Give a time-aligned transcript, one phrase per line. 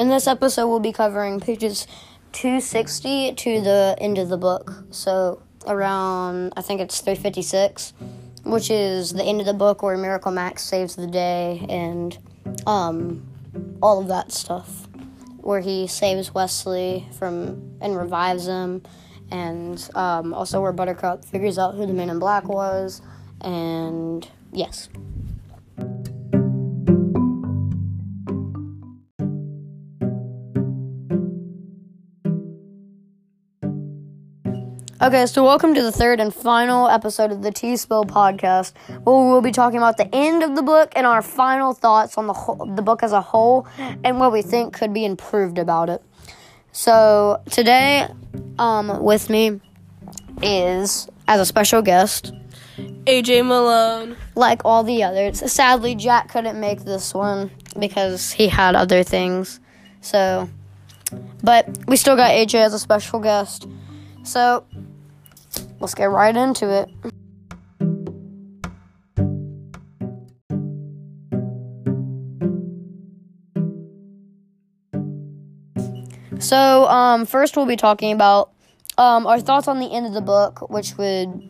[0.00, 1.86] in this episode, we'll be covering pages
[2.32, 4.72] 260 to the end of the book.
[4.90, 7.92] So around, I think it's 356,
[8.44, 12.16] which is the end of the book where Miracle Max saves the day and
[12.66, 13.28] um,
[13.82, 14.88] all of that stuff.
[15.36, 18.82] Where he saves Westley from and revives him,
[19.30, 23.02] and um, also where Buttercup figures out who the Man in Black was,
[23.42, 24.88] and yes.
[35.02, 39.16] Okay, so welcome to the third and final episode of the T Spill podcast, where
[39.30, 42.34] we'll be talking about the end of the book and our final thoughts on the
[42.34, 43.66] whole, the book as a whole
[44.04, 46.02] and what we think could be improved about it.
[46.72, 48.08] So today,
[48.58, 49.62] um, with me
[50.42, 52.34] is as a special guest
[53.06, 54.18] AJ Malone.
[54.34, 55.50] like all the others.
[55.50, 59.60] Sadly, Jack couldn't make this one because he had other things.
[60.02, 60.50] So,
[61.42, 63.66] but we still got AJ as a special guest.
[64.22, 64.66] So,
[65.80, 66.90] let's get right into it.
[76.38, 78.50] So, um, first we'll be talking about
[78.96, 81.48] um, our thoughts on the end of the book, which would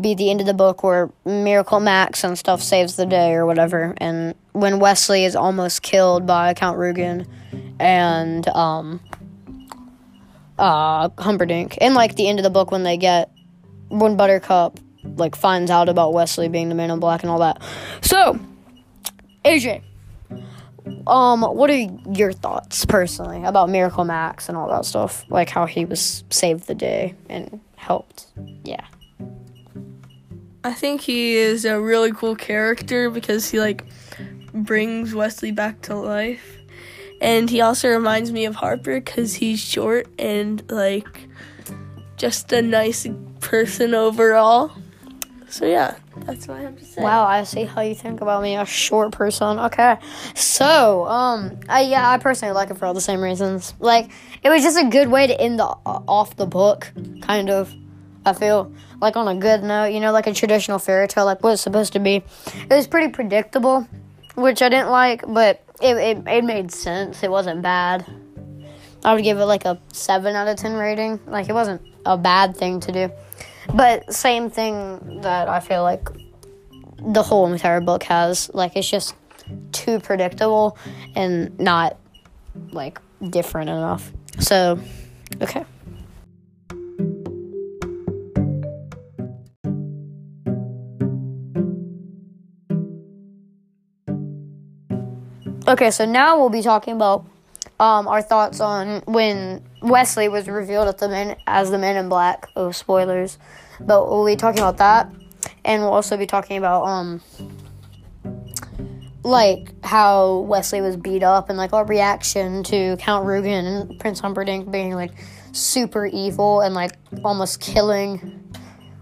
[0.00, 3.46] be the end of the book where Miracle Max and stuff saves the day or
[3.46, 7.26] whatever, and when Westley is almost killed by Count Rugen
[7.80, 9.00] and um,
[10.58, 13.30] uh, Humperdinck, and like the end of the book when they get
[13.88, 14.80] when Buttercup
[15.16, 17.62] like finds out about Westley being the Man in Black and all that.
[18.02, 18.38] So,
[19.44, 19.82] AJ,
[21.06, 25.24] um, what are your thoughts personally about Miracle Max and all that stuff?
[25.28, 28.26] Like how he was saved the day and helped.
[28.64, 28.84] Yeah.
[30.64, 33.84] I think he is a really cool character because he like
[34.52, 36.58] brings Westley back to life.
[37.20, 41.28] And he also reminds me of Harper cuz he's short and like
[42.16, 43.06] just a nice
[43.48, 44.70] person overall.
[45.48, 47.02] So yeah, that's what I have to say.
[47.02, 49.58] Wow, I see how you think about me, a short person.
[49.58, 49.96] Okay,
[50.34, 53.72] so um, I yeah, I personally like it for all the same reasons.
[53.80, 54.10] Like,
[54.42, 56.92] it was just a good way to end the off the book,
[57.22, 57.74] kind of.
[58.26, 58.70] I feel
[59.00, 61.62] like on a good note, you know, like a traditional fairy tale, like what it's
[61.62, 62.16] supposed to be.
[62.16, 63.88] It was pretty predictable,
[64.34, 67.22] which I didn't like, but it it, it made sense.
[67.22, 68.04] It wasn't bad.
[69.02, 71.20] I would give it like a seven out of ten rating.
[71.26, 73.10] Like it wasn't a bad thing to do.
[73.74, 76.08] But same thing that I feel like
[77.00, 78.50] the whole entire book has.
[78.52, 79.14] Like it's just
[79.72, 80.76] too predictable
[81.14, 81.96] and not
[82.72, 84.12] like different enough.
[84.38, 84.80] So,
[85.40, 85.64] okay.
[95.68, 97.26] Okay, so now we'll be talking about
[97.78, 102.48] um, our thoughts on when Westley was revealed the men, as the Men in Black.
[102.56, 103.38] Oh, spoilers!
[103.80, 105.12] But we'll be talking about that,
[105.64, 107.22] and we'll also be talking about um,
[109.22, 114.20] like how Westley was beat up and like our reaction to Count Rugen and Prince
[114.20, 115.12] Humperdinck being like
[115.52, 116.92] super evil and like
[117.24, 118.44] almost killing.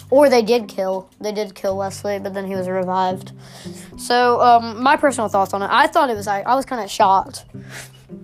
[0.09, 1.11] Or they did kill.
[1.21, 3.33] They did kill Westley, but then he was revived.
[3.99, 5.69] So, um, my personal thoughts on it.
[5.69, 6.29] I thought it was.
[6.29, 7.45] I, I was kind of shocked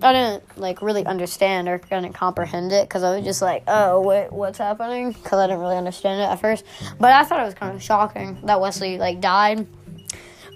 [0.00, 4.00] I didn't like really understand or couldn't comprehend it because I was just like, oh,
[4.00, 5.12] what what's happening?
[5.12, 6.64] Because I didn't really understand it at first.
[7.00, 9.66] But I thought it was kind of shocking that Westley like died.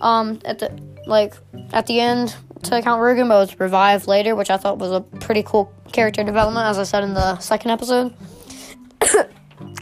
[0.00, 1.34] Um, at the like
[1.72, 5.00] at the end to Count Rugen, but was revived later, which I thought was a
[5.00, 8.15] pretty cool character development, as I said in the second episode.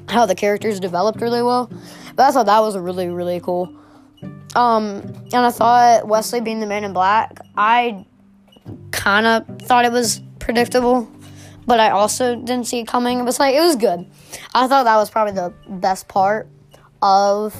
[0.09, 1.71] How the characters developed really well,
[2.15, 3.75] but I thought that was really really cool.
[4.55, 5.03] Um,
[5.33, 8.07] and I thought Westley being the Man in Black, I
[8.91, 11.11] kind of thought it was predictable,
[11.67, 13.19] but I also didn't see it coming.
[13.21, 14.07] It was like it was good.
[14.55, 16.49] I thought that was probably the best part
[17.03, 17.55] of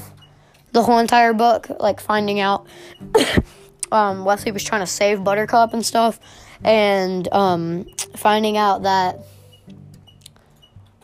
[0.73, 2.67] the whole entire book, like finding out
[3.93, 6.19] um, Westley was trying to save Buttercup and stuff,
[6.63, 7.87] and um,
[8.17, 9.19] finding out that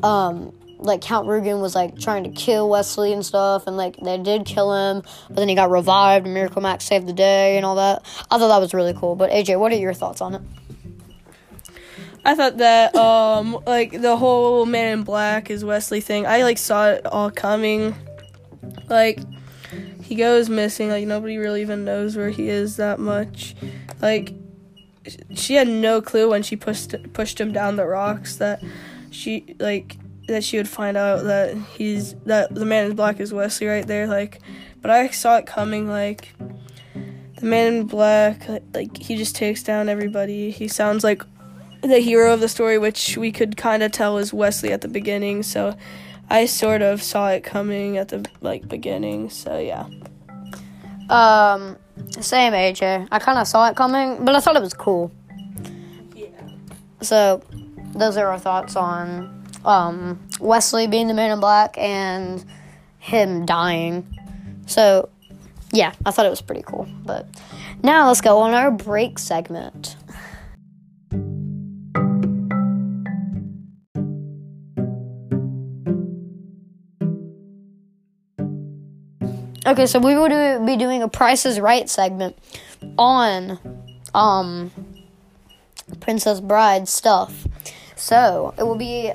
[0.03, 4.19] um, like Count Rugen was like trying to kill Westley and stuff, and like they
[4.19, 7.67] did kill him, but then he got revived, and Miracle Max saved the day and
[7.67, 8.05] all that.
[8.31, 9.17] I thought that was really cool.
[9.17, 10.43] But AJ, what are your thoughts on it?
[12.25, 16.27] I thought that um like the whole Man in Black is Westley thing.
[16.27, 17.95] I like saw it all coming.
[18.89, 19.21] Like
[20.03, 20.91] he goes missing.
[20.91, 23.55] Like nobody really even knows where he is that much.
[24.03, 24.35] Like
[25.35, 28.63] she had no clue when she pushed pushed him down the rocks that
[29.11, 29.97] she like
[30.31, 33.87] that she would find out that he's that the man in black is Westley right
[33.87, 34.41] there like
[34.81, 39.89] but I saw it coming like the man in black like he just takes down
[39.89, 41.23] everybody he sounds like
[41.83, 44.89] the hero of the story, which we could kind of tell is Westley at the
[44.89, 45.43] beginning.
[45.43, 45.77] So
[46.29, 49.31] I sort of saw it coming at the like beginning.
[49.31, 49.87] So yeah.
[51.09, 51.77] Um,
[52.21, 53.09] same AJ.
[53.11, 55.11] I kind of saw it coming, but I thought it was cool.
[56.15, 56.29] Yeah.
[57.03, 57.43] So,
[57.97, 62.45] those are our thoughts on um, Westley being the Man in Black and
[62.99, 64.07] him dying.
[64.67, 65.09] So,
[65.73, 66.89] yeah, I thought it was pretty cool.
[67.05, 67.27] But
[67.83, 69.97] now let's go on our break segment.
[79.67, 82.37] Okay, so we will do, be doing a Price is Right segment
[82.99, 83.59] on
[84.15, 84.71] um
[86.01, 87.47] Princess Bride stuff.
[88.01, 89.13] So it will be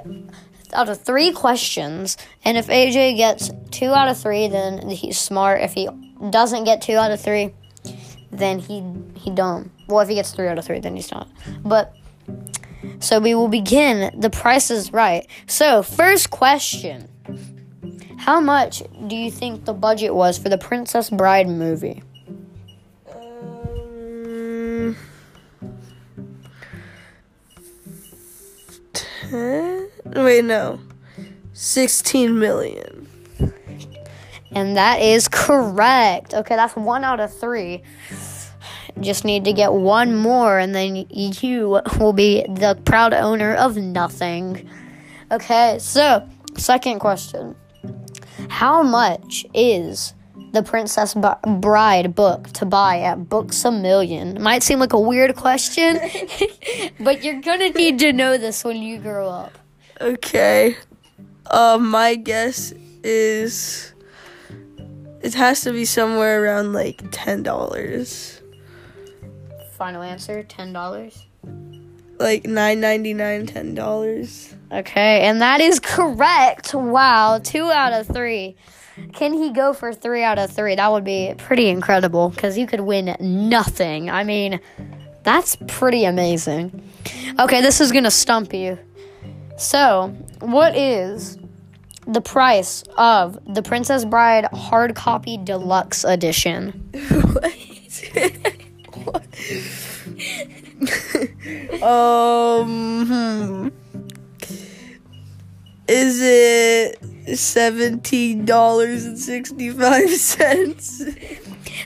[0.71, 5.61] out of three questions, and if AJ gets two out of three, then he's smart.
[5.61, 5.89] If he
[6.29, 7.53] doesn't get two out of three,
[8.31, 8.83] then he
[9.15, 9.71] he dumb.
[9.87, 11.27] Well, if he gets three out of three, then he's not.
[11.63, 11.95] But
[12.99, 14.17] so we will begin.
[14.19, 15.27] The Price is Right.
[15.47, 17.09] So first question.
[18.17, 22.03] How much do you think the budget was for the Princess Bride movie?
[30.05, 30.79] Wait, no.
[31.53, 33.07] 16 million.
[34.51, 36.33] And that is correct.
[36.33, 37.83] Okay, that's one out of three.
[39.01, 43.75] Just need to get one more, and then you will be the proud owner of
[43.75, 44.69] nothing.
[45.31, 47.55] Okay, so, second question
[48.49, 50.13] How much is
[50.55, 54.41] the Princess Bride book to buy at Books a Million?
[54.41, 55.99] Might seem like a weird question,
[56.99, 59.51] but you're gonna need to know this when you grow up.
[60.01, 60.75] Okay.
[61.45, 62.73] Uh, my guess
[63.03, 63.93] is
[65.21, 68.41] it has to be somewhere around like ten dollars,
[69.77, 71.23] Final answer $10.
[72.19, 74.55] like nine ninety nine, ten dollars.
[74.71, 76.73] Okay, and that is correct.
[76.73, 78.55] Wow, two out of three.
[79.13, 80.75] Can he go for three out of three?
[80.75, 84.09] That would be pretty incredible because you could win nothing.
[84.09, 84.59] I mean,
[85.23, 86.81] that's pretty amazing.
[87.39, 88.79] Okay, this is gonna stump you.
[89.57, 91.37] So, what is
[92.07, 96.89] the price of the Princess Bride hard copy deluxe edition?
[101.81, 103.67] um, hmm.
[105.87, 111.01] is it seventeen dollars and sixty five cents?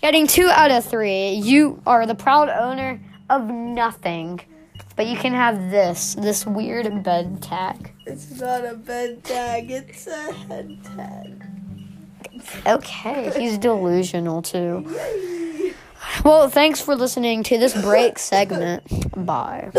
[0.00, 4.40] Getting two out of three, you are the proud owner of nothing.
[4.94, 7.92] But you can have this, this weird bed tag.
[8.06, 11.44] It's not a bed tag, it's a head tag.
[12.66, 14.86] Okay, he's delusional too.
[16.24, 18.84] Well, thanks for listening to this break segment.
[19.26, 19.70] Bye.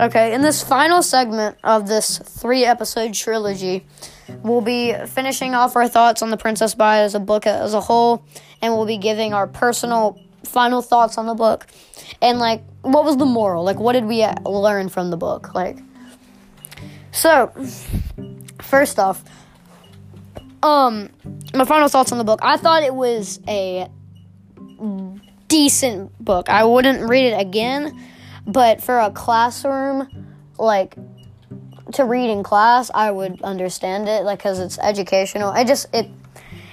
[0.00, 3.84] Okay, in this final segment of this three episode trilogy,
[4.42, 7.80] we'll be finishing off our thoughts on The Princess Bride as a book as a
[7.80, 8.24] whole,
[8.62, 11.66] and we'll be giving our personal final thoughts on the book.
[12.22, 13.64] And, like, what was the moral?
[13.64, 15.54] Like, what did we uh, learn from the book?
[15.54, 15.78] Like,
[17.12, 17.52] so,
[18.62, 19.22] first off,
[20.62, 21.10] um,
[21.54, 22.40] my final thoughts on the book.
[22.42, 23.88] I thought it was a
[25.48, 26.48] decent book.
[26.48, 28.00] I wouldn't read it again,
[28.46, 30.26] but for a classroom,
[30.58, 30.96] like
[31.92, 35.50] to read in class, I would understand it, like because it's educational.
[35.50, 36.08] I just it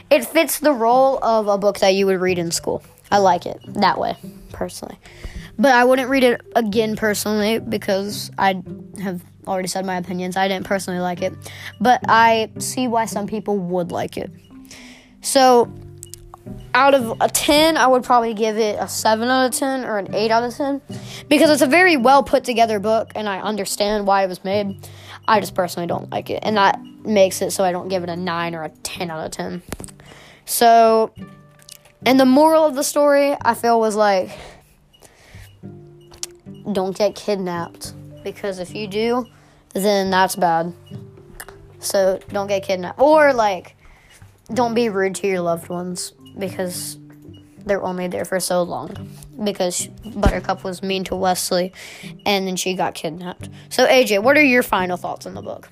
[0.10, 2.84] it fits the role of a book that you would read in school.
[3.12, 4.16] I like it that way,
[4.52, 4.98] personally.
[5.58, 8.62] But I wouldn't read it again personally because I
[9.02, 10.36] have already said my opinions.
[10.36, 11.34] I didn't personally like it,
[11.80, 14.32] but I see why some people would like it.
[15.22, 15.74] So,
[16.74, 19.98] out of a 10, I would probably give it a 7 out of 10 or
[19.98, 20.82] an 8 out of 10
[21.30, 24.88] because it's a very well put together book and I understand why it was made.
[25.28, 28.10] I just personally don't like it, and that makes it so I don't give it
[28.10, 29.62] a 9 or a 10 out of 10.
[30.46, 31.14] So,
[32.06, 34.32] and the moral of the story, I feel, was like
[36.72, 39.28] don't get kidnapped because if you do,
[39.74, 40.74] then that's bad.
[41.80, 43.00] So don't get kidnapped.
[43.00, 43.76] Or like
[44.54, 46.98] don't be rude to your loved ones because
[47.66, 49.10] they're only there for so long
[49.44, 51.74] because Buttercup was mean to Westley
[52.26, 53.50] and then she got kidnapped.
[53.70, 55.70] So, AJ, what are your final thoughts on the book?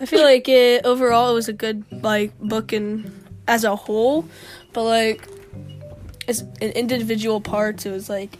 [0.00, 3.12] I feel like it overall it was a good like book and
[3.46, 4.26] as a whole,
[4.72, 5.28] but like
[6.26, 8.38] as in individual parts it was like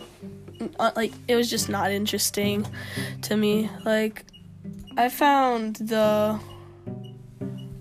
[0.78, 2.66] uh, like it was just not interesting
[3.22, 3.70] to me.
[3.84, 4.24] Like
[4.96, 6.40] I found the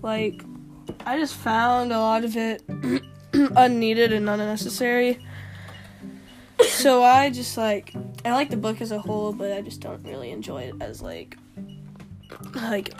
[0.02, 0.42] like
[1.06, 2.62] I just found a lot of it
[3.56, 5.18] unneeded and unnecessary.
[6.68, 7.94] So I just like
[8.24, 11.02] I like the book as a whole, but I just don't really enjoy it as
[11.02, 11.36] like
[12.54, 12.92] like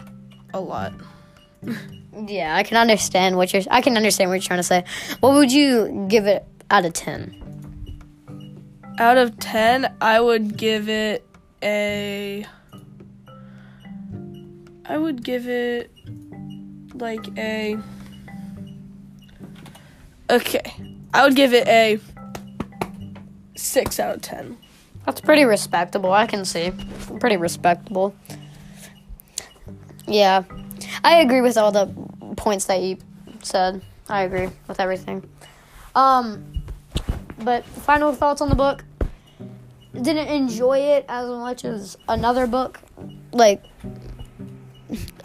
[0.55, 0.93] a lot.
[2.27, 3.63] Yeah, I can understand what you're.
[3.71, 4.85] I can understand what you're trying to say.
[5.21, 7.41] What would you give it out of ten?
[9.01, 11.27] Out of 10, I would give it
[11.63, 12.45] a
[14.85, 15.91] I would give it
[16.93, 17.79] like a
[20.31, 20.75] Okay.
[21.13, 21.99] I would give it a
[23.57, 24.57] 6 out of 10.
[25.05, 26.13] That's pretty respectable.
[26.13, 26.73] I can see.
[27.19, 28.15] Pretty respectable.
[30.07, 30.45] Yeah,
[31.05, 31.87] I agree with all the
[32.37, 32.99] points that you
[33.43, 33.83] said.
[34.09, 35.29] I agree with everything.
[35.95, 36.65] Um,
[37.39, 38.85] but final thoughts on the book.
[39.93, 42.81] Didn't enjoy it as much as another book,
[43.33, 43.65] like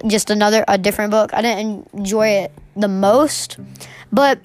[0.08, 1.34] just another a different book.
[1.34, 3.58] I didn't enjoy it the most,
[4.12, 4.40] but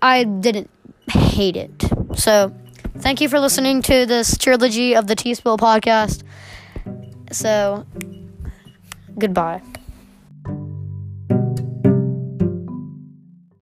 [0.00, 0.70] I didn't
[1.10, 1.84] hate it.
[2.14, 2.54] So,
[2.98, 6.22] thank you for listening to this trilogy of the T Spill podcast.
[7.32, 7.86] So,
[9.18, 9.62] goodbye.